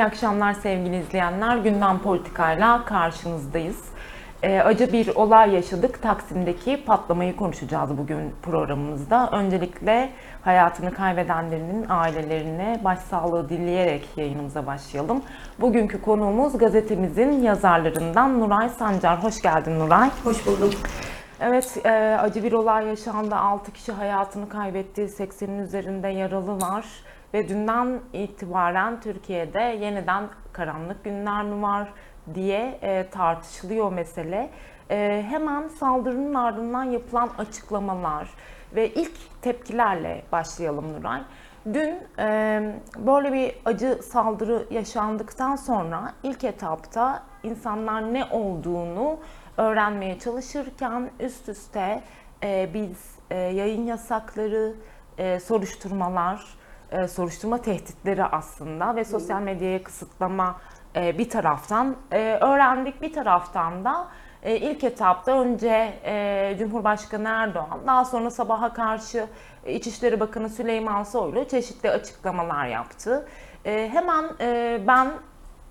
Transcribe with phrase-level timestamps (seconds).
[0.00, 1.56] İyi akşamlar sevgili izleyenler.
[1.56, 3.84] Gündem Politika'yla karşınızdayız.
[4.42, 6.02] Ee, acı bir olay yaşadık.
[6.02, 9.30] Taksim'deki patlamayı konuşacağız bugün programımızda.
[9.32, 10.10] Öncelikle
[10.42, 15.22] hayatını kaybedenlerinin ailelerine başsağlığı dileyerek yayınımıza başlayalım.
[15.60, 19.24] Bugünkü konuğumuz gazetemizin yazarlarından Nuray Sancar.
[19.24, 20.10] Hoş geldin Nuray.
[20.24, 20.70] Hoş buldum.
[21.40, 21.90] Evet, e,
[22.20, 23.34] acı bir olay yaşandı.
[23.34, 25.08] 6 kişi hayatını kaybetti.
[25.08, 26.84] 80'in üzerinde yaralı var.
[27.34, 31.88] Ve dünden itibaren Türkiye'de yeniden karanlık günler mi var
[32.34, 34.50] diye e, tartışılıyor mesele.
[34.90, 38.28] E, hemen saldırının ardından yapılan açıklamalar
[38.74, 41.22] ve ilk tepkilerle başlayalım Nuray.
[41.72, 42.62] Dün e,
[42.98, 49.18] böyle bir acı saldırı yaşandıktan sonra ilk etapta insanlar ne olduğunu
[49.56, 52.02] öğrenmeye çalışırken üst üste
[52.42, 54.74] e, biz e, yayın yasakları,
[55.18, 56.59] e, soruşturmalar,
[56.92, 60.60] e, soruşturma tehditleri aslında ve sosyal medyaya kısıtlama
[60.96, 64.08] e, bir taraftan e, öğrendik bir taraftan da
[64.44, 65.92] ilk etapta önce
[66.58, 69.26] Cumhurbaşkanı Erdoğan daha sonra sabaha karşı
[69.66, 73.28] İçişleri Bakanı Süleyman Soylu çeşitli açıklamalar yaptı.
[73.64, 74.24] Hemen
[74.86, 75.08] ben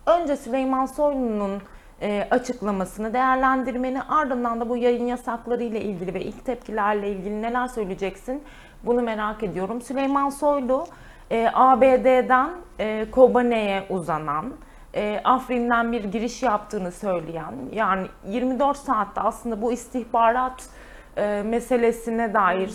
[0.06, 1.62] önce Süleyman Soylu'nun
[2.02, 7.68] e, açıklamasını değerlendirmeni ardından da bu yayın yasakları ile ilgili ve ilk tepkilerle ilgili neler
[7.68, 8.44] söyleyeceksin
[8.84, 9.82] bunu merak ediyorum.
[9.82, 10.86] Süleyman Soylu
[11.32, 14.54] e, ABD'den e, Kobane'ye uzanan
[14.94, 20.70] e, Afrin'den bir giriş yaptığını söyleyen yani 24 saatte aslında bu istihbarat
[21.18, 22.72] e, meselesine dair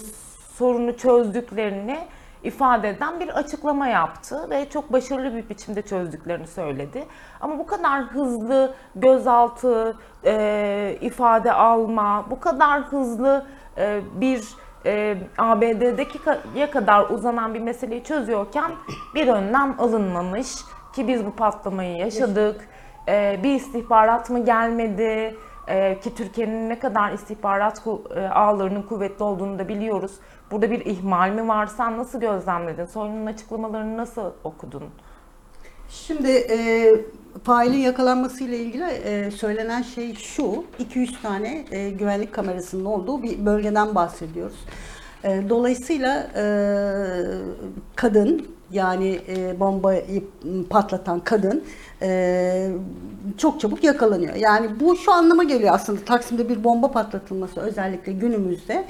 [0.54, 1.98] sorunu çözdüklerini
[2.44, 7.04] ifade eden bir açıklama yaptı ve çok başarılı bir biçimde çözdüklerini söyledi.
[7.40, 13.46] Ama bu kadar hızlı gözaltı, e, ifade alma, bu kadar hızlı
[13.78, 14.44] e, bir
[14.86, 16.18] e, ABD'deki
[16.56, 18.70] ya kadar uzanan bir meseleyi çözüyorken
[19.14, 20.48] bir önlem alınmamış
[20.94, 22.68] ki biz bu patlamayı yaşadık.
[23.08, 25.36] E, bir istihbarat mı gelmedi?
[25.68, 27.82] E, ki Türkiye'nin ne kadar istihbarat
[28.16, 30.12] e, ağlarının kuvvetli olduğunu da biliyoruz.
[30.54, 31.66] Burada bir ihmal mi var?
[31.66, 32.84] Sen nasıl gözlemledin?
[32.84, 34.82] Soylu'nun açıklamalarını nasıl okudun?
[35.88, 36.90] Şimdi e,
[37.44, 40.64] failin yakalanmasıyla ilgili e, söylenen şey şu.
[40.78, 44.56] 200 tane e, güvenlik kamerasının olduğu bir bölgeden bahsediyoruz.
[45.24, 46.44] E, dolayısıyla e,
[47.96, 50.24] kadın yani e, bombayı
[50.70, 51.64] patlatan kadın
[52.02, 52.70] e,
[53.38, 54.34] çok çabuk yakalanıyor.
[54.34, 58.86] Yani bu şu anlama geliyor aslında Taksim'de bir bomba patlatılması özellikle günümüzde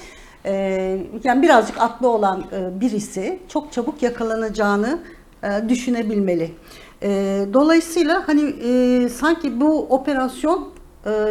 [1.25, 4.99] yani birazcık aklı olan e, birisi çok çabuk yakalanacağını
[5.43, 6.51] e, düşünebilmeli.
[7.03, 7.09] E,
[7.53, 10.75] dolayısıyla hani e, sanki bu operasyon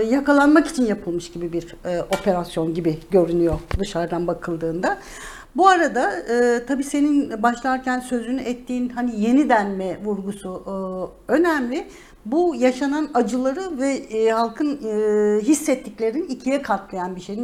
[0.09, 1.75] yakalanmak için yapılmış gibi bir
[2.19, 4.97] operasyon gibi görünüyor dışarıdan bakıldığında.
[5.55, 10.73] Bu arada e, tabii senin başlarken sözünü ettiğin hani yeniden mi vurgusu e,
[11.31, 11.87] önemli.
[12.25, 17.39] Bu yaşanan acıları ve e, halkın e, hissettiklerini ikiye katlayan bir şey.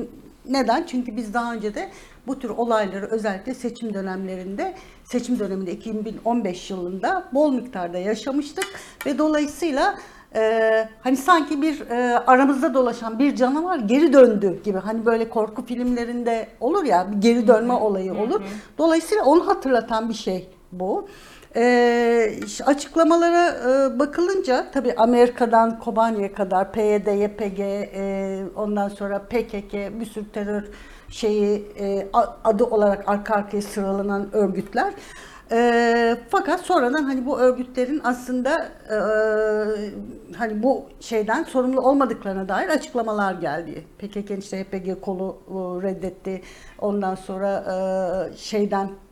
[0.49, 0.83] Neden?
[0.83, 1.89] Çünkü biz daha önce de
[2.27, 8.65] bu tür olayları özellikle seçim dönemlerinde, seçim döneminde 2015 yılında bol miktarda yaşamıştık
[9.05, 9.95] ve dolayısıyla
[10.35, 15.65] e, hani sanki bir e, aramızda dolaşan bir canavar geri döndü gibi hani böyle korku
[15.65, 18.41] filmlerinde olur ya bir geri dönme olayı olur.
[18.77, 21.07] Dolayısıyla onu hatırlatan bir şey bu.
[21.55, 30.05] E, açıklamalara e, bakılınca tabii Amerika'dan Kobani'ye kadar PYD, YPG, e, ondan sonra PKK bir
[30.05, 30.63] sürü terör
[31.09, 32.07] şeyi e,
[32.43, 34.93] adı olarak arka arkaya sıralanan örgütler.
[35.51, 38.97] E, fakat sonradan hani bu örgütlerin aslında e,
[40.37, 43.85] hani bu şeyden sorumlu olmadıklarına dair açıklamalar geldi.
[43.97, 45.53] PKK'nin işte HPG kolu e,
[45.87, 46.41] reddetti.
[46.79, 47.63] Ondan sonra
[48.31, 49.08] e, şeyden e,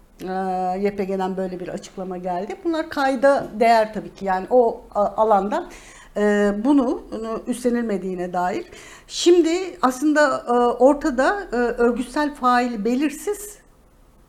[0.80, 2.56] YPG'den böyle bir açıklama geldi.
[2.64, 5.70] Bunlar kayda değer tabii ki yani o a, alanda
[6.18, 7.02] e, bunu,
[7.48, 8.66] üstlenilmediğine dair.
[9.08, 10.52] Şimdi aslında e,
[10.84, 13.58] ortada e, örgütsel fail belirsiz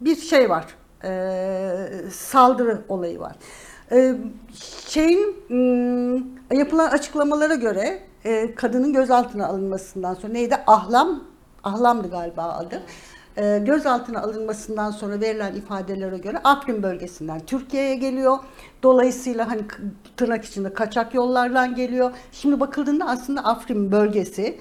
[0.01, 0.67] bir şey var.
[2.13, 3.37] Saldırı olayı var.
[4.87, 8.03] Şeyin m, yapılan açıklamalara göre
[8.57, 10.57] kadının gözaltına alınmasından sonra neydi?
[10.67, 11.25] Ahlam,
[11.65, 12.83] ahlamdı galiba adı.
[13.39, 18.39] E, gözaltına alınmasından sonra verilen ifadelere göre Afrin bölgesinden Türkiye'ye geliyor.
[18.83, 19.63] Dolayısıyla hani
[20.17, 22.11] tırnak içinde kaçak yollardan geliyor.
[22.33, 24.59] Şimdi bakıldığında aslında Afrin bölgesi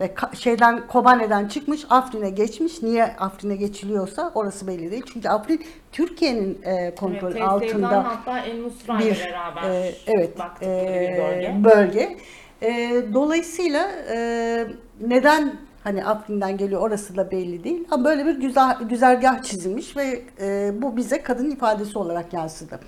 [0.00, 2.82] ve şeyden Kobane'den çıkmış Afrin'e geçmiş.
[2.82, 5.02] Niye Afrin'e geçiliyorsa orası belli değil.
[5.12, 8.44] Çünkü Afrin Türkiye'nin e, kontrol Evet, altında hatta
[8.98, 10.30] bir beraber e, evet
[10.62, 10.66] e,
[11.00, 11.64] bir bölge.
[11.64, 12.16] bölge.
[12.62, 14.66] E, dolayısıyla e,
[15.00, 17.84] neden hani Afrin'den geliyor orası da belli değil.
[17.90, 22.80] Ama böyle bir güzel güzergah çizilmiş ve e, bu bize kadın ifadesi olarak yansıdı.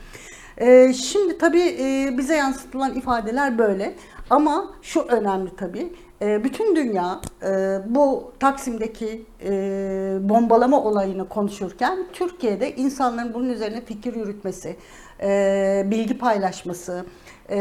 [0.61, 3.95] Ee, şimdi tabii e, bize yansıtılan ifadeler böyle.
[4.31, 5.93] Ama şu önemli tabii.
[6.23, 9.50] E, bütün dünya e, bu Taksim'deki e,
[10.21, 14.77] bombalama olayını konuşurken Türkiye'de insanların bunun üzerine fikir yürütmesi,
[15.23, 17.05] e, bilgi paylaşması
[17.50, 17.59] e,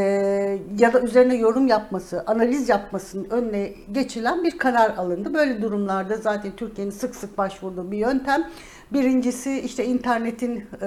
[0.78, 5.34] ya da üzerine yorum yapması, analiz yapmasının önüne geçilen bir karar alındı.
[5.34, 8.44] Böyle durumlarda zaten Türkiye'nin sık sık başvurduğu bir yöntem.
[8.92, 10.86] Birincisi işte internetin e,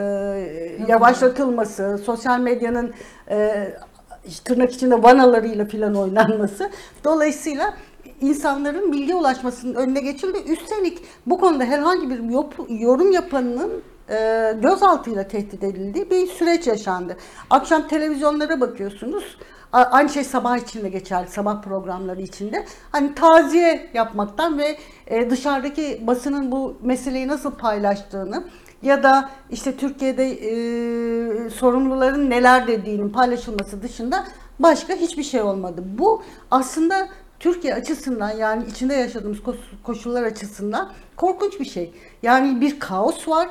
[0.88, 2.94] yavaşlatılması, sosyal medyanın
[3.29, 3.67] e,
[4.45, 6.69] tırnak içinde vanalarıyla filan oynanması.
[7.03, 7.74] Dolayısıyla
[8.21, 10.38] insanların bilgi ulaşmasının önüne geçildi.
[10.47, 12.19] Üstelik bu konuda herhangi bir
[12.79, 17.18] yorum yapanının e, gözaltıyla tehdit edildiği bir süreç yaşandı.
[17.50, 19.38] Akşam televizyonlara bakıyorsunuz.
[19.72, 22.66] Aynı şey sabah içinde geçerli, sabah programları içinde.
[22.92, 24.78] Hani taziye yapmaktan ve
[25.08, 28.44] e, dışarıdaki basının bu meseleyi nasıl paylaştığını
[28.81, 34.25] ya da işte Türkiye'de e, sorumluların neler dediğinin paylaşılması dışında
[34.60, 35.84] başka hiçbir şey olmadı.
[35.86, 37.10] Bu aslında
[37.40, 39.40] Türkiye açısından yani içinde yaşadığımız
[39.84, 41.94] koşullar açısından korkunç bir şey.
[42.24, 43.50] Yani bir kaos var,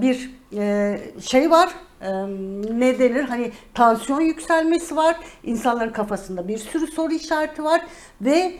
[0.00, 1.70] bir e, şey var,
[2.00, 2.10] e,
[2.78, 7.80] ne denir hani tansiyon yükselmesi var, insanların kafasında bir sürü soru işareti var
[8.20, 8.52] ve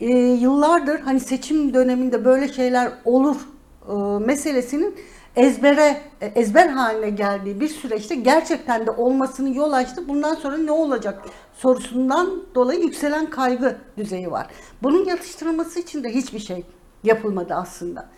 [0.00, 3.36] e, yıllardır hani seçim döneminde böyle şeyler olur
[4.20, 4.94] meselesinin
[5.36, 10.08] ezbere ezber haline geldiği bir süreçte gerçekten de olmasını yol açtı.
[10.08, 11.22] Bundan sonra ne olacak
[11.54, 14.46] sorusundan dolayı yükselen kaygı düzeyi var.
[14.82, 16.64] Bunun yatıştırılması için de hiçbir şey
[17.04, 18.08] yapılmadı aslında.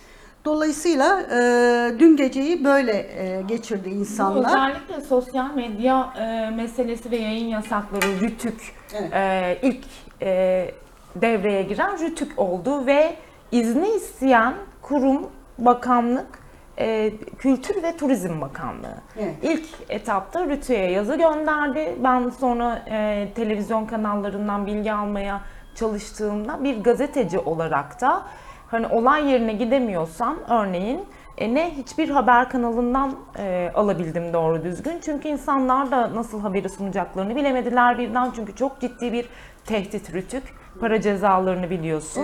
[0.44, 4.46] Dolayısıyla e, dün geceyi böyle e, geçirdi Bu insanlar.
[4.48, 9.12] özellikle sosyal medya e, meselesi ve yayın yasakları Rütük Evet.
[9.14, 9.84] e, ilk
[10.22, 10.70] e,
[11.16, 13.14] devreye giren Rütük oldu ve
[13.52, 15.26] izni isteyen kurum,
[15.58, 16.38] bakanlık
[16.78, 18.94] e, Kültür ve Turizm Bakanlığı.
[19.18, 19.34] Evet.
[19.42, 21.94] İlk etapta Rütü'ye yazı gönderdi.
[22.04, 25.40] Ben sonra e, televizyon kanallarından bilgi almaya
[25.74, 28.22] çalıştığımda bir gazeteci olarak da
[28.70, 31.04] hani olay yerine gidemiyorsam örneğin
[31.38, 34.98] e, ne hiçbir haber kanalından e, alabildim doğru düzgün.
[35.04, 38.30] Çünkü insanlar da nasıl haberi sunacaklarını bilemediler birden.
[38.36, 39.28] Çünkü çok ciddi bir
[39.66, 40.42] tehdit rütük.
[40.80, 42.22] Para cezalarını biliyorsun.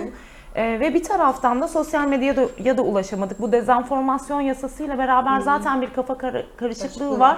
[0.55, 3.41] E, ve bir taraftan da sosyal medyaya da, ya da ulaşamadık.
[3.41, 7.37] Bu dezenformasyon yasasıyla beraber zaten bir kafa kar- Karışıklığı var.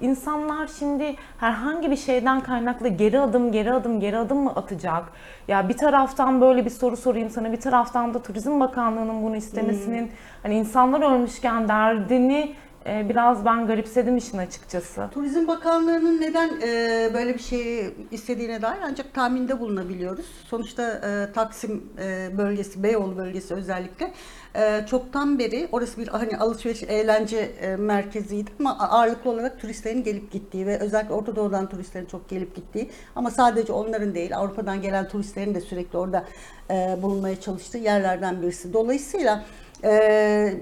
[0.00, 5.04] İnsanlar şimdi herhangi bir şeyden kaynaklı geri adım, geri adım, geri adım mı atacak?
[5.48, 10.10] Ya bir taraftan böyle bir soru sorayım sana, bir taraftan da Turizm Bakanlığı'nın bunu istemesinin
[10.42, 12.54] hani insanlar ölmüşken derdini
[12.86, 15.08] e, biraz ben garipsedim işin açıkçası.
[15.14, 20.26] Turizm Bakanlığı'nın neden e, böyle bir şeyi istediğine dair ancak tahminde bulunabiliyoruz.
[20.46, 24.12] Sonuçta e, Taksim e, bölgesi, Beyoğlu bölgesi özellikle
[24.54, 30.32] e, çoktan beri orası bir hani alışveriş eğlence e, merkeziydi ama ağırlıklı olarak turistlerin gelip
[30.32, 35.08] gittiği ve özellikle Orta Doğu'dan turistlerin çok gelip gittiği ama sadece onların değil Avrupa'dan gelen
[35.08, 36.24] turistlerin de sürekli orada
[36.70, 38.72] e, bulunmaya çalıştığı yerlerden birisi.
[38.72, 39.44] Dolayısıyla
[39.84, 40.54] e,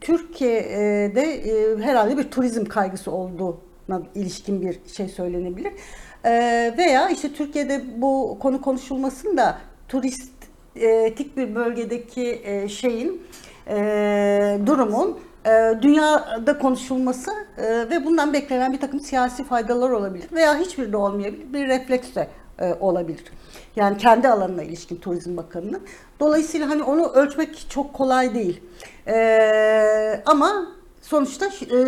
[0.00, 5.72] Türkiye'de e, herhalde bir turizm kaygısı olduğuna ilişkin bir şey söylenebilir.
[6.24, 6.30] E,
[6.78, 9.58] veya işte Türkiye'de bu konu konuşulmasında
[9.88, 13.22] turistik bir bölgedeki e, şeyin
[13.68, 20.58] e, durumun e, dünyada konuşulması e, ve bundan beklenen bir takım siyasi faydalar olabilir veya
[20.58, 23.24] hiçbir de olmayabilir bir refleks de e, olabilir.
[23.76, 25.82] Yani kendi alanına ilişkin Turizm Bakanı'nın.
[26.20, 28.62] Dolayısıyla hani onu ölçmek çok kolay değil.
[29.06, 30.66] E, ama
[31.02, 31.78] sonuçta e,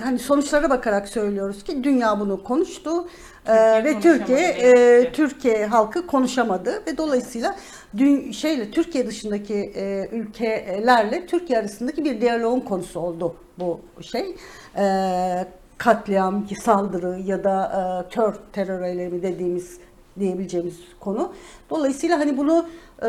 [0.00, 3.06] hani sonuçlara bakarak söylüyoruz ki dünya bunu konuştu
[3.46, 5.12] E, ve Türkiye e.
[5.12, 7.56] Türkiye halkı konuşamadı ve dolayısıyla
[7.96, 14.36] dün şeyle Türkiye dışındaki e, ülkelerle Türkiye arasındaki bir diyaloğun konusu oldu bu şey.
[14.76, 15.46] E,
[15.78, 17.64] katliam, saldırı ya da
[18.08, 19.78] e, kör terör eylemi dediğimiz
[20.20, 21.32] diyebileceğimiz konu.
[21.70, 22.66] Dolayısıyla hani bunu
[23.02, 23.06] e,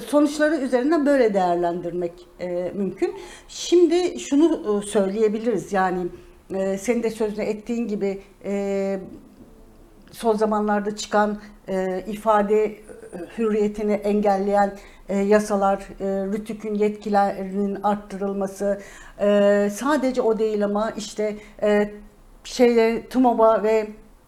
[0.00, 3.14] sonuçları üzerinden böyle değerlendirmek e, mümkün.
[3.48, 6.06] Şimdi şunu e, söyleyebiliriz yani
[6.54, 9.00] e, senin de sözüne ettiğin gibi e,
[10.12, 11.38] son zamanlarda çıkan
[11.68, 12.76] e, ifade
[13.38, 14.78] hürriyetini engelleyen
[15.08, 18.80] e, yasalar, e, RTÜK'ün yetkilerinin arttırılması,
[19.20, 21.90] e, sadece o değil ama işte e,
[22.44, 23.86] şeye TMOB'a ve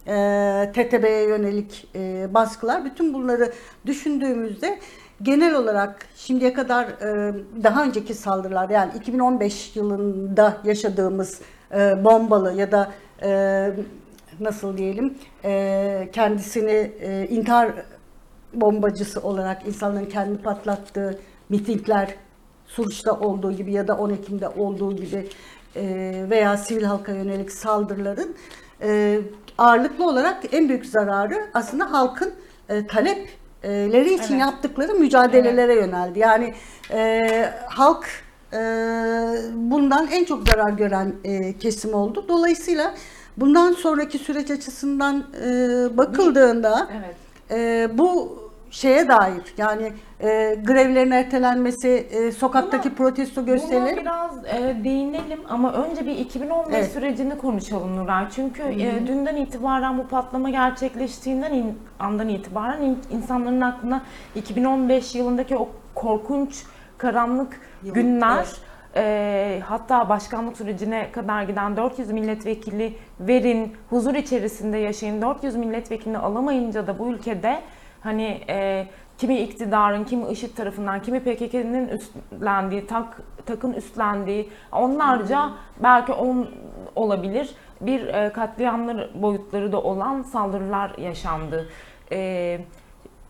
[0.08, 3.52] e, TTB'ye yönelik e, baskılar, bütün bunları
[3.86, 4.78] düşündüğümüzde
[5.22, 11.40] genel olarak şimdiye kadar e, daha önceki saldırılar yani 2015 yılında yaşadığımız
[11.74, 13.70] e, bombalı ya da e,
[14.40, 17.72] nasıl diyelim e, kendisini e, intihar
[18.54, 22.14] bombacısı olarak insanların kendi patlattığı mitingler
[22.66, 25.28] Suruç'ta olduğu gibi ya da 10 Ekim'de olduğu gibi
[25.76, 25.84] e,
[26.30, 28.36] veya sivil halka yönelik saldırıların
[28.82, 29.20] e,
[29.58, 32.32] ağırlıklı olarak en büyük zararı aslında halkın
[32.68, 34.40] e, talepleri için Evet.
[34.40, 36.18] yaptıkları mücadelelere yöneldi.
[36.18, 36.54] Yani
[36.90, 37.20] e,
[37.66, 38.06] halk
[38.52, 38.58] e,
[39.54, 42.24] bundan en çok zarar gören e, kesim oldu.
[42.28, 42.94] Dolayısıyla
[43.36, 45.48] bundan sonraki süreç açısından e,
[45.96, 47.16] bakıldığında Evet.
[47.50, 48.38] e, bu
[48.70, 55.72] şeye dair yani e, grevlerin ertelenmesi, e, sokaktaki protesto Buna gösterileri biraz e, değinelim ama
[55.72, 56.92] önce bir 2015 Evet.
[56.92, 58.24] sürecini konuşalım Nuray.
[58.34, 64.02] Çünkü e, dünden itibaren bu patlama gerçekleştiğinden in- andan itibaren in- insanların aklına
[64.34, 66.64] 2015 yılındaki o korkunç
[66.98, 68.60] karanlık Yıl, günler evet.
[68.96, 75.22] e, hatta başkanlık sürecine kadar giden 400 milletvekili verin, huzur içerisinde yaşayın.
[75.22, 77.58] 400 milletvekilini alamayınca da bu ülkede
[78.00, 78.86] hani e,
[79.18, 85.50] kimi iktidarın, kimi IŞİD tarafından, kimi PKK'nın üstlendiği, tak, takın üstlendiği, onlarca
[85.82, 86.48] belki on
[86.96, 91.68] olabilir bir e, katliamlar boyutları da olan saldırılar yaşandı.
[92.12, 92.60] E,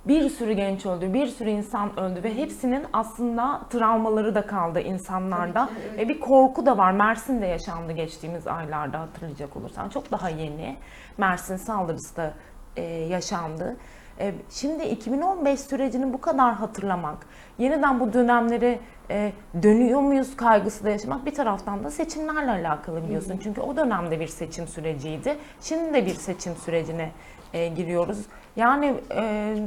[0.08, 5.66] bir sürü genç öldü, bir sürü insan öldü ve hepsinin aslında travmaları da kaldı insanlarda.
[5.66, 5.98] Ki, evet.
[5.98, 6.92] Ve bir korku da var.
[6.92, 9.88] Mersin'de yaşandı geçtiğimiz aylarda hatırlayacak olursan.
[9.88, 10.76] Çok daha yeni.
[11.18, 12.32] Mersin saldırısı da
[12.76, 13.76] e, yaşandı.
[14.20, 17.26] E, şimdi 2015 sürecini bu kadar hatırlamak,
[17.58, 18.78] yeniden bu dönemleri
[19.10, 19.32] e,
[19.62, 23.40] dönüyor muyuz kaygısı da yaşamak bir taraftan da seçimlerle alakalı biliyorsun.
[23.42, 25.36] Çünkü o dönemde bir seçim süreciydi.
[25.60, 27.10] Şimdi de bir seçim sürecine
[27.52, 28.18] e, giriyoruz.
[28.56, 29.22] Yani e,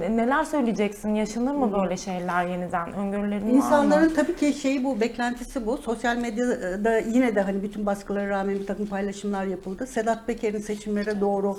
[0.10, 1.15] neler söyleyeceksin?
[1.15, 2.93] Yaşanır mı böyle şeyler yeniden?
[2.93, 3.58] Öngörülerin var mı?
[3.58, 5.77] İnsanların tabii ki şeyi bu, beklentisi bu.
[5.77, 9.88] Sosyal medyada yine de hani bütün baskılara rağmen bir takım paylaşımlar yapıldı.
[9.88, 11.58] Sedat Peker'in seçimlere doğru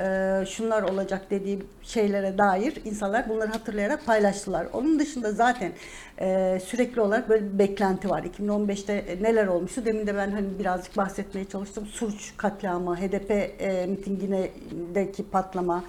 [0.00, 4.66] e, şunlar olacak dediği şeylere dair insanlar bunları hatırlayarak paylaştılar.
[4.72, 5.72] Onun dışında zaten
[6.20, 8.22] e, sürekli olarak böyle bir beklenti var.
[8.22, 9.84] 2015'te neler olmuştu?
[9.84, 11.86] Demin de ben hani birazcık bahsetmeye çalıştım.
[11.86, 15.84] Suç katliamı, HDP e, mitingindeki patlama,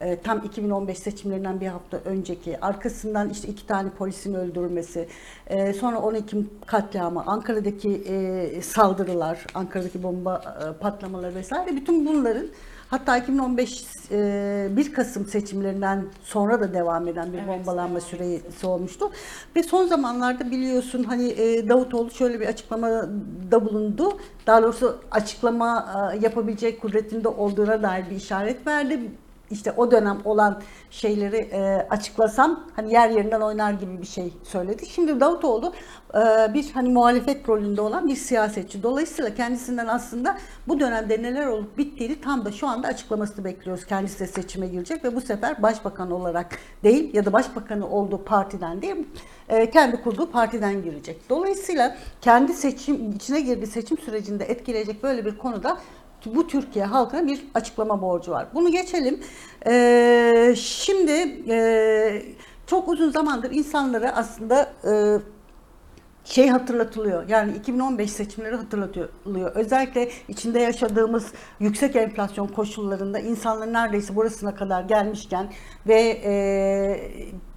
[0.00, 5.08] e, tam 2015 seçimlerinden bir hafta önceki, arkasından işte iki tane polisin öldürülmesi,
[5.46, 12.46] e, sonra 10 Ekim katliamı, Ankara'daki e, saldırılar, Ankara'daki bomba e, patlamaları vesaire bütün bunların
[12.90, 19.10] hatta 2015 e, 1 Kasım seçimlerinden sonra da devam eden bir Evet, bombalanma süresi olmuştu.
[19.56, 24.18] Ve son zamanlarda biliyorsun hani e, Davutoğlu şöyle bir açıklamada bulundu.
[24.46, 29.00] Daha doğrusu açıklama e, yapabilecek kudretinde olduğuna dair bir işaret verdi
[29.50, 34.86] işte o dönem olan şeyleri e, açıklasam hani yer yerinden oynar gibi bir şey söyledi.
[34.86, 35.72] Şimdi Davutoğlu
[36.14, 38.82] e, bir hani muhalefet rolünde olan bir siyasetçi.
[38.82, 43.86] Dolayısıyla kendisinden aslında bu dönemde neler olup bittiğini tam da şu anda açıklamasını bekliyoruz.
[43.86, 48.82] Kendisi de seçime girecek ve bu sefer başbakan olarak değil ya da başbakanı olduğu partiden
[48.82, 48.96] değil
[49.48, 51.20] e, kendi kurduğu partiden girecek.
[51.30, 55.78] Dolayısıyla kendi seçim içine girdiği seçim sürecinde etkileyecek böyle bir konuda
[56.26, 58.46] bu Türkiye halkına bir açıklama borcu var.
[58.54, 59.20] Bunu geçelim.
[59.66, 61.12] Ee, şimdi
[61.48, 62.22] e,
[62.66, 64.92] çok uzun zamandır insanlara aslında e,
[66.24, 67.28] şey hatırlatılıyor.
[67.28, 69.52] Yani 2015 seçimleri hatırlatılıyor.
[69.54, 75.52] Özellikle içinde yaşadığımız yüksek enflasyon koşullarında insanların neredeyse burasına kadar gelmişken
[75.86, 76.32] ve e,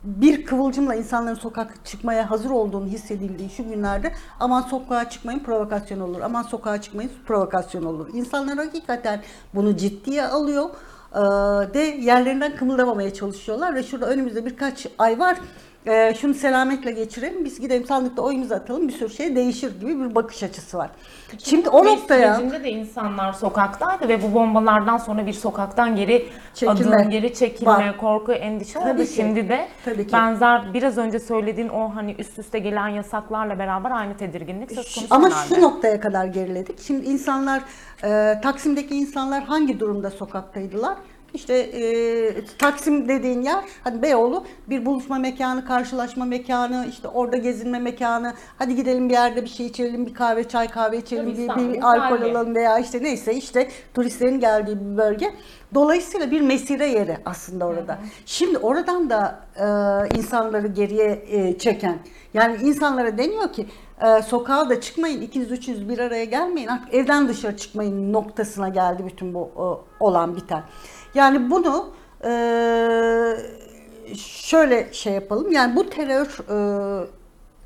[0.07, 6.21] bir kıvılcımla insanların sokak çıkmaya hazır olduğunu hissedildiği şu günlerde aman sokağa çıkmayın provokasyon olur.
[6.21, 8.07] Aman sokağa çıkmayın provokasyon olur.
[8.13, 9.21] İnsanlar hakikaten
[9.55, 10.69] bunu ciddiye alıyor
[11.73, 15.37] de yerlerinden kımıldamamaya çalışıyorlar ve şurada önümüzde birkaç ay var.
[15.87, 20.15] E, şunu selametle geçirelim, biz gidelim sandıkta oyumuzu atalım, bir sürü şey değişir gibi bir
[20.15, 20.89] bakış açısı var.
[21.43, 26.29] Şimdi o 2015 noktaya sürecinde de insanlar sokaktaydı ve bu bombalardan sonra bir sokaktan geri
[26.53, 27.97] Çekilme adım, geri çekilme, var.
[27.97, 29.01] korku, endişe Tabii oldu.
[29.07, 29.13] ki.
[29.13, 30.13] Şimdi de Tabii ki.
[30.13, 35.15] benzer biraz önce söylediğin o hani üst üste gelen yasaklarla beraber aynı tedirginlik söz konusu
[35.15, 35.55] Ama herhalde.
[35.55, 36.79] şu noktaya kadar geriledik.
[36.81, 37.61] Şimdi insanlar,
[38.03, 40.97] e, Taksim'deki insanlar hangi durumda sokaktaydılar?
[41.33, 47.79] İşte e, Taksim dediğin yer, hani Beyoğlu bir buluşma mekanı, karşılaşma mekanı, işte orada gezinme
[47.79, 48.33] mekanı.
[48.57, 51.73] Hadi gidelim bir yerde bir şey içelim, bir kahve, çay kahve içelim, Tabii bir, İstanbul,
[51.73, 55.33] bir alkol alalım veya işte neyse işte turistlerin geldiği bir bölge.
[55.73, 57.97] Dolayısıyla bir mesire yeri aslında orada.
[58.25, 61.97] Şimdi oradan da e, insanları geriye e, çeken,
[62.33, 63.65] yani insanlara deniyor ki
[64.01, 69.03] e, sokağa da çıkmayın, ikiniz üçünüz bir araya gelmeyin, artık evden dışarı çıkmayın noktasına geldi
[69.05, 70.63] bütün bu e, olan biten.
[71.17, 71.89] Yani bunu
[72.23, 72.31] e,
[74.17, 77.07] şöyle şey yapalım, yani bu terör e,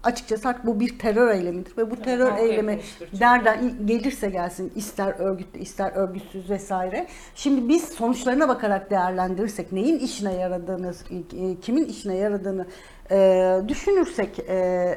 [0.03, 2.79] açıkçası artık bu bir terör eylemidir ve bu terör halka eylemi
[3.20, 7.08] nereden gelirse gelsin ister örgütlü ister örgütsüz vesaire.
[7.36, 12.65] Şimdi biz sonuçlarına bakarak değerlendirirsek neyin işine yaradığını, e, kimin işine yaradığını
[13.12, 14.55] e, düşünürsek e,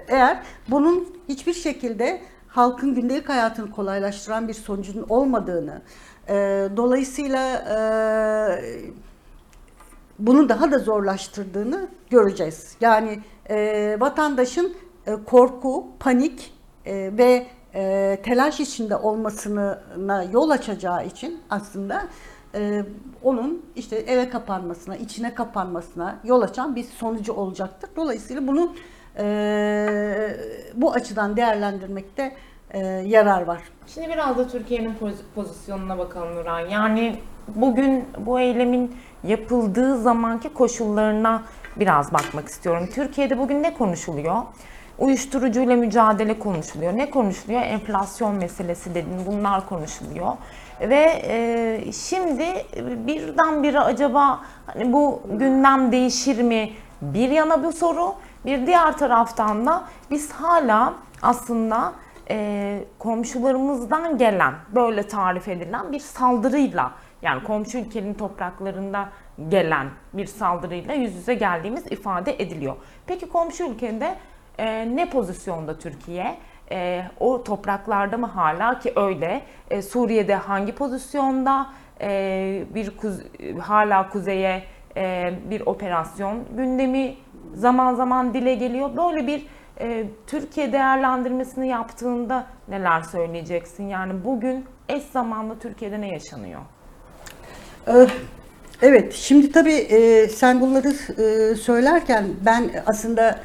[0.09, 5.83] eğer bunun hiçbir şekilde halkın gündelik hayatını kolaylaştıran bir sonucun olmadığını,
[6.29, 7.79] e, dolayısıyla e,
[10.19, 12.77] bunu daha da zorlaştırdığını göreceğiz.
[12.81, 14.75] Yani e, vatandaşın
[15.07, 16.55] e, korku, panik
[16.87, 22.05] e, ve e, telaş içinde olmasına yol açacağı için aslında
[22.55, 22.85] e,
[23.23, 27.91] onun işte eve kapanmasına, içine kapanmasına yol açan bir sonucu olacaktır.
[27.97, 28.75] Dolayısıyla bunu
[29.19, 30.37] e,
[30.75, 32.37] bu açıdan değerlendirmekte
[32.75, 33.61] e, yarar var.
[33.87, 36.61] Şimdi biraz da Türkiye'nin poz- pozisyonuna bakalım Nuran.
[36.61, 37.17] Yani
[37.49, 41.43] bugün bu eylemin yapıldığı zamanki koşullarına
[41.77, 42.89] biraz bakmak istiyorum.
[42.95, 44.37] Türkiye'de bugün ne konuşuluyor?
[44.99, 46.97] Uyuşturucuyla mücadele konuşuluyor.
[46.97, 47.63] Ne konuşuluyor?
[47.63, 49.27] Enflasyon meselesi dedin.
[49.27, 50.33] Bunlar konuşuluyor.
[50.81, 52.45] Ve e, şimdi
[53.07, 56.71] birdenbire acaba hani bu gündem değişir mi?
[57.03, 58.15] Bir yana bu soru,
[58.47, 61.93] bir diğer taraftan da biz hala aslında
[62.31, 69.09] e, komşularımızdan gelen böyle tarif edilen bir saldırıyla yani komşu ülkenin topraklarında
[69.49, 72.77] gelen bir saldırıyla yüz yüze geldiğimiz ifade ediliyor.
[73.07, 74.15] Peki komşu ülkede
[74.59, 76.37] e, ne pozisyonda Türkiye?
[76.71, 79.43] E, o topraklarda mı hala ki öyle?
[79.71, 81.67] E, Suriye'de hangi pozisyonda?
[82.01, 84.63] E, bir kuz- hala kuzeye
[84.97, 87.15] e, bir operasyon gündemi
[87.55, 88.97] zaman zaman dile geliyor.
[88.97, 89.47] Böyle bir
[89.81, 93.89] e, Türkiye değerlendirmesini yaptığında neler söyleyeceksin?
[93.89, 96.61] Yani bugün eş zamanlı Türkiye'de ne yaşanıyor?
[97.89, 98.07] Ee,
[98.83, 100.89] Evet, şimdi tabii e, sen bunları
[101.23, 103.41] e, söylerken ben aslında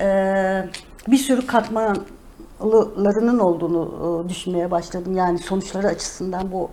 [0.00, 0.06] e,
[1.08, 1.46] bir sürü
[2.58, 5.16] katmanlarının olduğunu e, düşünmeye başladım.
[5.16, 6.70] Yani sonuçları açısından bu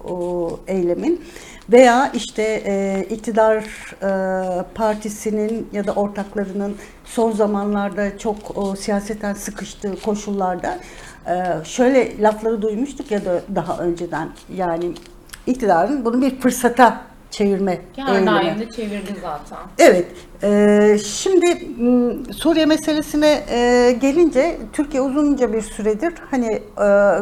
[0.68, 1.22] e, eylemin
[1.70, 3.64] veya işte e, iktidar
[4.02, 8.38] e, partisinin ya da ortaklarının son zamanlarda çok
[8.78, 10.80] siyaseten sıkıştığı koşullarda
[11.64, 14.94] şöyle lafları duymuştuk ya da daha önceden yani
[15.48, 19.58] iktidarın bunu bir fırsata çevirme daim de çevirdi zaten.
[19.80, 20.06] Evet.
[20.44, 21.68] e, şimdi
[22.34, 26.60] Suriye meselesine e, gelince Türkiye uzunca bir süredir hani e,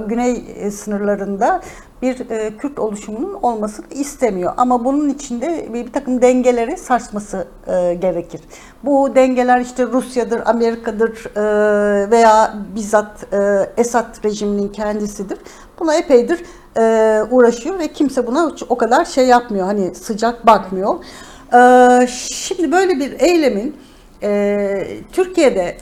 [0.08, 1.62] güney sınırlarında
[2.02, 4.54] bir e, Kürt oluşumunun olmasını istemiyor.
[4.58, 8.42] Ama bunun içinde bir, bir takım dengeleri sarsması e, gerekir.
[8.84, 15.38] Bu dengeler işte Rusya'dır, Amerika'dır e, veya bizzat e, Esad rejiminin kendisidir.
[15.80, 16.46] Buna epeydir
[16.78, 19.66] e, uğraşıyor ve kimse buna o kadar şey yapmıyor.
[19.66, 20.96] Hani sıcak bakmıyor.
[21.54, 23.78] Ee, Şimdi böyle bir eylemin
[24.24, 25.78] e, Türkiye'de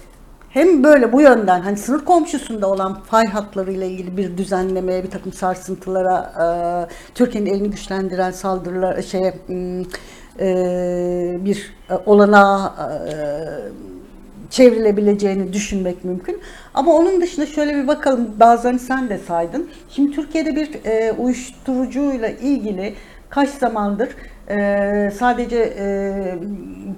[0.50, 5.34] hem böyle bu yönden hani sınır komşusunda olan fay hatlarıyla ilgili bir düzenlemeye, bir takım
[5.34, 6.46] sarsıntılara, e,
[7.16, 9.84] Türkiye'nin elini güçlendiren saldırılar, şeye m,
[10.40, 13.14] e, bir e, olanağa e,
[14.50, 16.42] çevrilebileceğini düşünmek mümkün.
[16.74, 19.70] Ama onun dışında şöyle bir bakalım, bazılarını sen de saydın.
[19.90, 22.94] Şimdi Türkiye'de bir e, uyuşturucuyla ilgili
[23.30, 24.10] kaç zamandır
[24.50, 25.86] e, sadece e,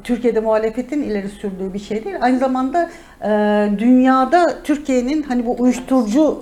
[0.03, 2.15] Türkiye'de muhalefetin ileri sürdüğü bir şey değil.
[2.21, 2.89] Aynı zamanda
[3.23, 3.29] e,
[3.79, 6.37] dünyada Türkiye'nin hani bu uyuşturucu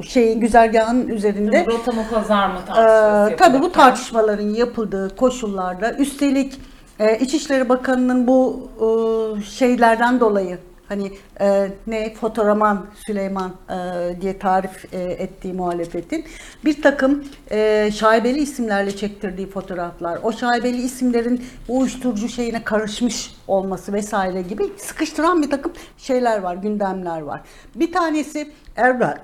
[0.00, 5.92] e, şeyin güzergahının üzerinde Rota mı pazar mı ee, tartışması tabii bu tartışmaların yapıldığı koşullarda
[5.92, 6.60] üstelik
[6.98, 14.94] e, İçişleri Bakanı'nın bu e, şeylerden dolayı hani e, ne fotoğraman Süleyman e, diye tarif
[14.94, 16.24] e, ettiği muhalefetin
[16.64, 24.42] bir takım e, şaibeli isimlerle çektirdiği fotoğraflar, o şaibeli isimlerin uyuşturucu şeyine karışmış olması vesaire
[24.42, 27.40] gibi sıkıştıran bir takım şeyler var, gündemler var.
[27.74, 29.18] Bir tanesi Erdoğan.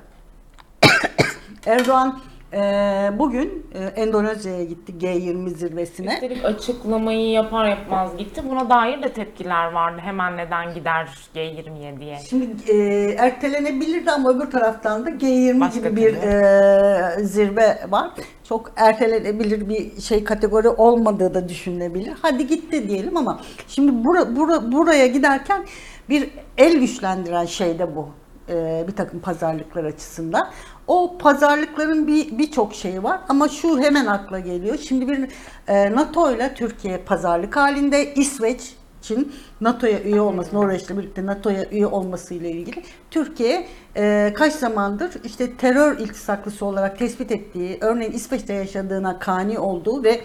[1.66, 2.20] Erdoğan
[2.52, 6.14] e, bugün e, Endonezya'ya gitti G20 zirvesine.
[6.14, 8.42] Üstelik açıklamayı yapar yapmaz gitti.
[8.50, 10.00] Buna dair de tepkiler vardı.
[10.04, 12.18] Hemen neden gider G20'ye diye.
[12.28, 12.76] Şimdi e,
[13.18, 18.10] ertelenebilirdi ama öbür taraftan da G20 Başka gibi bir e, zirve var.
[18.44, 22.12] Çok ertelenebilir bir şey kategori olmadığı da düşünülebilir.
[22.22, 25.64] Hadi gitti diyelim ama şimdi bura, bura, buraya giderken
[26.08, 28.08] bir el güçlendiren şey de bu.
[28.48, 30.50] E, bir takım pazarlıklar açısından.
[30.92, 34.78] O pazarlıkların bir birçok şeyi var ama şu hemen akla geliyor.
[34.78, 35.28] Şimdi bir
[35.68, 41.86] e, NATO ile Türkiye pazarlık halinde İsveç için NATO'ya üye olması, Norveç'le birlikte NATO'ya üye
[41.86, 48.54] olması ile ilgili Türkiye e, kaç zamandır işte terör iltisaklısı olarak tespit ettiği, örneğin İsveç'te
[48.54, 50.20] yaşadığına kani olduğu ve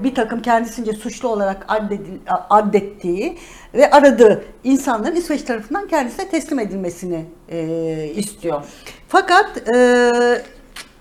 [0.00, 2.18] bir takım kendisince suçlu olarak addedil,
[2.50, 3.38] addettiği
[3.74, 8.62] ve aradığı insanların İsveç tarafından kendisine teslim edilmesini e, istiyor.
[9.08, 10.10] Fakat e,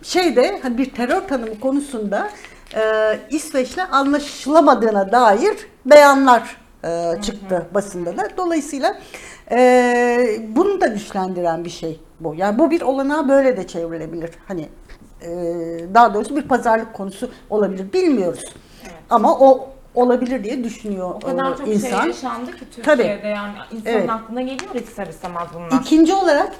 [0.03, 2.29] şeyde hani bir terör tanımı konusunda
[2.75, 2.81] e,
[3.29, 8.27] İsveç'le anlaşılamadığına dair beyanlar e, çıktı basında da.
[8.37, 8.97] Dolayısıyla
[9.51, 12.35] Ee, bunu da güçlendiren bir şey bu.
[12.35, 14.29] Yani bu bir olanağı böyle de çevrilebilir.
[14.47, 14.69] Hani
[15.21, 15.29] e,
[15.93, 17.93] daha doğrusu bir pazarlık konusu olabilir.
[17.93, 18.43] Bilmiyoruz.
[19.09, 21.99] Ama o olabilir diye düşünüyor O kadar e, çok insan.
[21.99, 22.97] şey yaşandı ki Tabii.
[22.97, 24.09] Türkiye'de yani insanın Evet.
[24.09, 25.81] aklına geliyor ister istemez bunlar.
[25.81, 26.51] İkinci olarak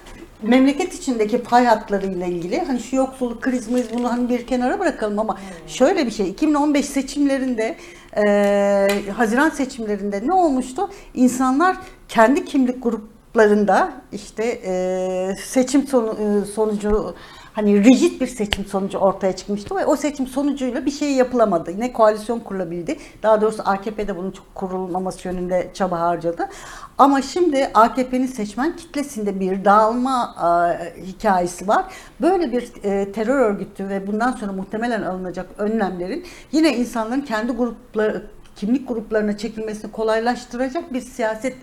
[0.42, 5.38] memleket içindeki pay hatlarıyla ilgili hani şu yoksulluk krizmiz bunu hani bir kenara bırakalım ama
[5.68, 7.76] şöyle bir şey 2015 seçimlerinde
[8.18, 10.90] e, Haziran seçimlerinde ne olmuştu?
[11.14, 11.78] İnsanlar
[12.10, 16.10] kendi kimlik gruplarında işte e, seçim sonu,
[16.44, 17.16] e, sonucu
[17.54, 21.80] hani rigid bir seçim sonucu ortaya çıkmıştı ve o seçim sonucuyla bir şey yapılamadı.
[21.80, 22.98] Ne koalisyon kurulabildi.
[23.24, 26.50] Daha doğrusu AKP de bunun çok kurulmaması yönünde çaba harcadı.
[26.98, 31.86] Ama şimdi AKP'nin seçmen kitlesinde bir dağılma e, hikayesi var.
[32.22, 38.24] Böyle bir e, terör örgütü ve bundan sonra muhtemelen alınacak önlemlerin yine insanların kendi grupları
[38.56, 41.56] kimlik gruplarına çekilmesini kolaylaştıracak bir siyaset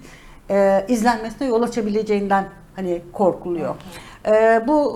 [0.51, 2.45] e, izlenmesine yol açabileceğinden
[2.77, 3.75] hani korkuluyor.
[4.29, 4.93] E, bu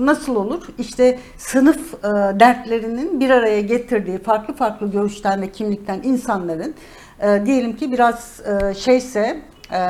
[0.00, 0.68] e, nasıl olur?
[0.78, 2.08] İşte sınıf e,
[2.40, 6.74] dertlerinin bir araya getirdiği farklı farklı görüşten ve kimlikten insanların
[7.20, 9.80] e, diyelim ki biraz e, şeyse e,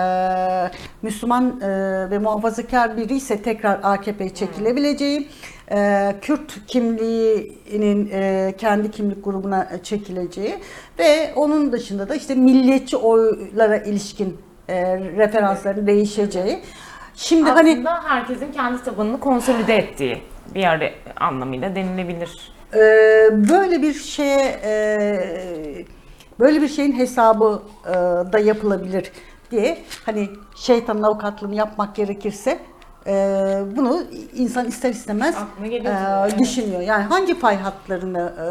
[1.03, 1.69] Müslüman e,
[2.11, 5.29] ve muhafazakar biri ise tekrar AKP'ye çekilebileceği,
[5.71, 10.55] e, Kürt kimliğinin e, kendi kimlik grubuna çekileceği
[10.99, 14.37] ve onun dışında da işte milliyetçi oylara ilişkin
[14.69, 16.61] e, referansların değişeceği.
[17.17, 20.23] Şimdi hani Aslında herkesin kendi tabanını konsolide ettiği
[20.55, 22.53] bir yer anlamıyla denilebilir.
[22.75, 22.79] Ee,
[23.51, 25.85] böyle bir şeye e,
[26.41, 27.93] böyle bir şeyin hesabı e,
[28.33, 29.13] da yapılabilir
[29.51, 32.59] diye hani şeytanın avukatlığını yapmak gerekirse
[33.07, 33.13] e,
[33.77, 34.03] bunu
[34.35, 36.81] insan ister istemez Aklına geliyor e, düşünüyor.
[36.81, 38.47] Yani hangi pay hatlarını e,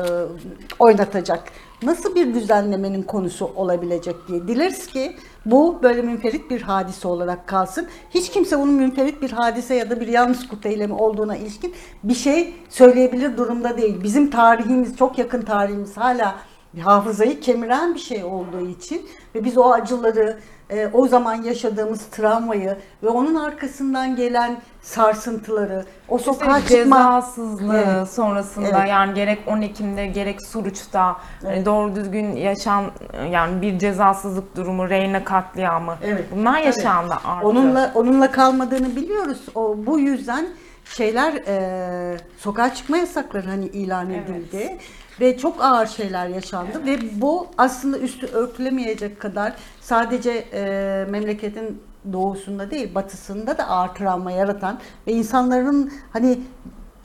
[0.79, 1.43] oynatacak?
[1.85, 4.47] Nasıl bir düzenlemenin konusu olabilecek diye.
[4.47, 5.15] Dileriz ki
[5.45, 7.87] bu böyle münferit bir hadise olarak kalsın.
[8.09, 12.15] Hiç kimse bunun münferit bir hadise ya da bir yalnız kurt eylemi olduğuna ilişkin bir
[12.15, 14.03] şey söyleyebilir durumda değil.
[14.03, 16.35] Bizim tarihimiz, çok yakın tarihimiz hala
[16.81, 19.01] hafızayı kemiren bir şey olduğu için
[19.35, 26.17] ve biz o acıları, e, o zaman yaşadığımız travmayı ve onun arkasından gelen sarsıntıları, o
[26.17, 28.09] sokağa İşte çıkma cezasızlığı Evet.
[28.09, 28.89] sonrasında Evet.
[28.89, 32.85] yani gerek 10 Ekim'de gerek Suruç'ta hani doğru düzgün yaşan
[33.31, 36.25] yani bir cezasızlık durumu, Reyna katliamı Evet.
[36.35, 37.45] bunlar yaşandı artık.
[37.45, 39.41] Onunla onunla kalmadığını biliyoruz.
[39.55, 40.47] O bu yüzden
[40.85, 44.29] şeyler e, sokağa çıkma yasakları hani ilan Evet.
[44.29, 44.77] edildi
[45.21, 50.61] ve çok ağır şeyler yaşandı ve bu aslında üstü örtülemeyecek kadar sadece e,
[51.09, 51.81] memleketin
[52.13, 56.39] doğusunda değil batısında da ağır travma yaratan ve insanların hani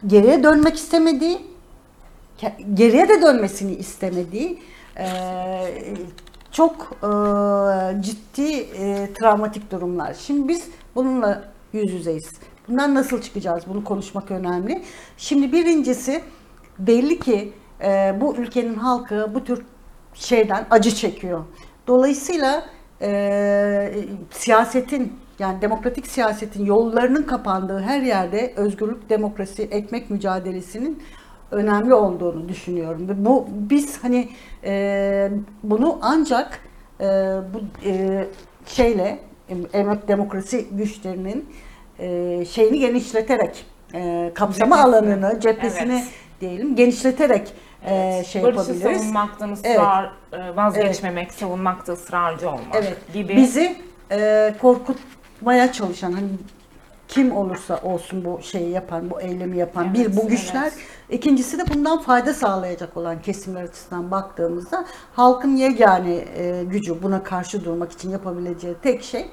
[0.06, 1.38] geriye dönmek istemediği
[2.74, 4.58] geriye de dönmesini istemediği
[4.98, 5.06] e,
[6.52, 7.08] çok e,
[8.02, 10.14] ciddi e, travmatik durumlar.
[10.14, 12.30] Şimdi biz bununla yüz yüzeyiz.
[12.68, 13.64] Bundan nasıl çıkacağız?
[13.68, 14.82] Bunu konuşmak önemli.
[15.16, 16.22] Şimdi birincisi
[16.78, 17.52] belli ki
[17.82, 19.64] e, bu ülkenin halkı bu tür
[20.14, 21.44] şeyden acı çekiyor.
[21.86, 22.64] Dolayısıyla
[23.02, 23.94] e,
[24.30, 31.02] siyasetin yani demokratik siyasetin yollarının kapandığı her yerde özgürlük, demokrasi, ekmek mücadelesinin
[31.50, 33.08] önemli olduğunu düşünüyorum.
[33.16, 34.28] Bu biz hani
[34.64, 35.30] e,
[35.62, 36.60] bunu ancak
[37.00, 37.04] e,
[37.54, 38.26] bu e,
[38.66, 39.18] şeyle
[39.72, 41.48] emek demokrasi güçlerinin
[41.98, 44.96] e, şeyini genişleterek e, kapsama Cephesini.
[44.96, 46.04] alanını, cephesini Evet.
[46.40, 47.52] diyelim genişleterek
[47.86, 49.00] e, şey Barışı yapabiliriz.
[49.00, 52.96] savunmaktan ısrar, e, vazgeçmemek, savunmakta ısrarcı olmak Evet.
[53.12, 53.36] gibi.
[53.36, 53.76] Bizi
[54.12, 56.28] e, korkutmaya çalışan hani
[57.08, 60.62] kim olursa olsun bu şeyi yapan, bu eylemi yapan Evet, bir bu güçler.
[60.62, 60.72] evet.
[61.10, 64.84] İkincisi de bundan fayda sağlayacak olan kesimler açısından baktığımızda
[65.14, 69.26] halkın yegane e, gücü buna karşı durmak için yapabileceği tek şey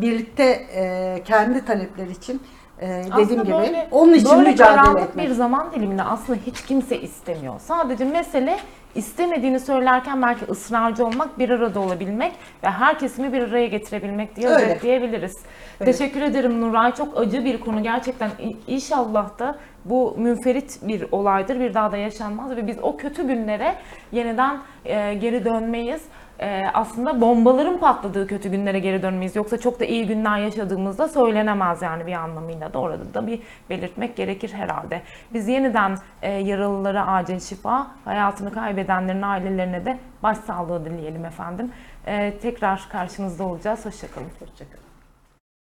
[0.00, 2.42] birlikte e, kendi talepleri için
[2.80, 5.26] e, dediğim Aslında gibi böyle- onun için böyle mücadele etmek.
[5.28, 7.54] bir zaman diliminde aslında hiç kimse istemiyor.
[7.60, 8.56] Sadece mesele
[8.94, 12.32] istemediğini söylerken belki ısrarcı olmak, bir arada olabilmek
[12.64, 14.64] ve her kesimi bir araya getirebilmek diye Öyle.
[14.64, 15.36] özetleyebiliriz.
[15.80, 15.92] Öyle.
[15.92, 16.94] Teşekkür ederim Nuray.
[16.94, 18.30] Çok acı bir konu gerçekten.
[18.66, 21.60] İnşallah da bu münferit bir olaydır.
[21.60, 23.74] Bir daha da yaşanmaz ve biz o kötü günlere
[24.12, 26.02] yeniden e, geri dönmeyiz.
[26.40, 29.36] E, aslında bombaların patladığı kötü günlere geri dönmeyiz.
[29.36, 34.16] Yoksa çok da iyi günler yaşadığımızda söylenemez yani bir anlamıyla da orada da bir belirtmek
[34.16, 35.02] gerekir herhalde.
[35.32, 41.72] Biz yeniden e, yaralılara acil şifa, hayatını kaybedenlerin ailelerine de başsağlığı dileyelim efendim.
[42.06, 43.86] E, tekrar karşınızda olacağız.
[43.86, 44.28] Hoşçakalın.
[44.40, 44.85] Hoşçakalın.